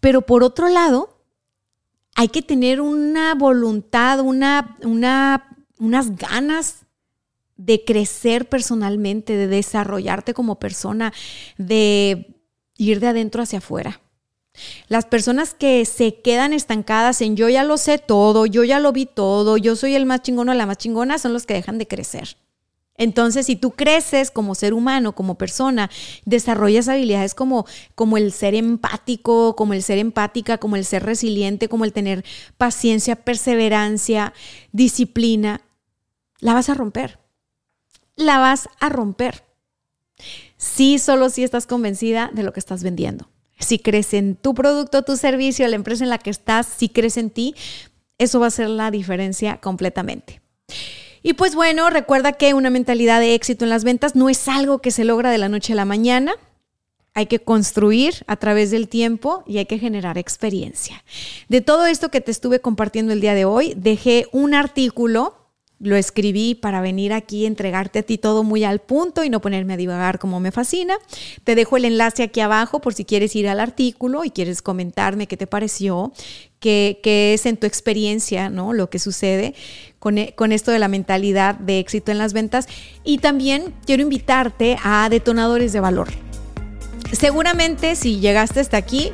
[0.00, 1.18] Pero por otro lado,
[2.14, 6.83] hay que tener una voluntad, una, una, unas ganas
[7.56, 11.12] de crecer personalmente, de desarrollarte como persona,
[11.56, 12.34] de
[12.76, 14.00] ir de adentro hacia afuera.
[14.88, 18.92] Las personas que se quedan estancadas en yo ya lo sé todo, yo ya lo
[18.92, 21.78] vi todo, yo soy el más chingón o la más chingona, son los que dejan
[21.78, 22.36] de crecer.
[22.96, 25.90] Entonces, si tú creces como ser humano, como persona,
[26.24, 31.68] desarrollas habilidades como, como el ser empático, como el ser empática, como el ser resiliente,
[31.68, 32.24] como el tener
[32.56, 34.32] paciencia, perseverancia,
[34.70, 35.62] disciplina,
[36.38, 37.23] la vas a romper.
[38.16, 39.44] La vas a romper.
[40.56, 43.28] Sí, solo si estás convencida de lo que estás vendiendo.
[43.58, 47.16] Si crees en tu producto, tu servicio, la empresa en la que estás, si crees
[47.16, 47.54] en ti,
[48.18, 50.40] eso va a ser la diferencia completamente.
[51.22, 54.80] Y pues bueno, recuerda que una mentalidad de éxito en las ventas no es algo
[54.80, 56.34] que se logra de la noche a la mañana.
[57.14, 61.02] Hay que construir a través del tiempo y hay que generar experiencia.
[61.48, 65.43] De todo esto que te estuve compartiendo el día de hoy, dejé un artículo
[65.80, 69.74] lo escribí para venir aquí, entregarte a ti todo muy al punto y no ponerme
[69.74, 70.96] a divagar como me fascina.
[71.44, 75.26] Te dejo el enlace aquí abajo por si quieres ir al artículo y quieres comentarme
[75.26, 76.12] qué te pareció,
[76.60, 77.00] qué,
[77.34, 78.72] es en tu experiencia, ¿no?
[78.72, 79.54] Lo que sucede
[79.98, 82.66] con, e, con esto de la mentalidad de éxito en las ventas.
[83.04, 86.08] Y también quiero invitarte a detonadores de valor.
[87.12, 89.12] Seguramente si llegaste hasta aquí,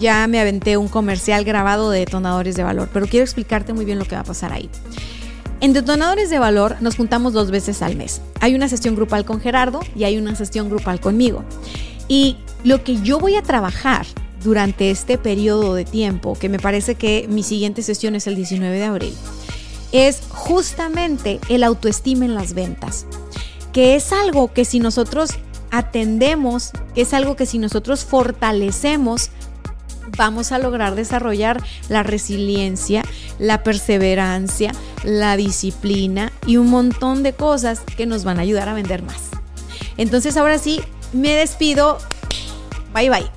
[0.00, 3.98] ya me aventé un comercial grabado de detonadores de valor, pero quiero explicarte muy bien
[3.98, 4.68] lo que va a pasar ahí.
[5.62, 8.20] En Detonadores de Valor nos juntamos dos veces al mes.
[8.40, 11.44] Hay una sesión grupal con Gerardo y hay una sesión grupal conmigo.
[12.08, 14.04] Y lo que yo voy a trabajar
[14.42, 18.76] durante este periodo de tiempo, que me parece que mi siguiente sesión es el 19
[18.76, 19.14] de abril,
[19.92, 23.06] es justamente el autoestima en las ventas,
[23.72, 25.30] que es algo que si nosotros
[25.70, 29.30] atendemos, es algo que si nosotros fortalecemos,
[30.16, 33.04] vamos a lograr desarrollar la resiliencia,
[33.38, 34.72] la perseverancia,
[35.04, 39.30] la disciplina y un montón de cosas que nos van a ayudar a vender más.
[39.96, 40.80] Entonces ahora sí,
[41.12, 41.98] me despido.
[42.92, 43.30] Bye bye.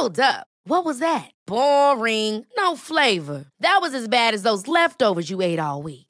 [0.00, 0.46] Hold up.
[0.64, 1.30] What was that?
[1.46, 2.46] Boring.
[2.56, 3.46] No flavor.
[3.60, 6.09] That was as bad as those leftovers you ate all week.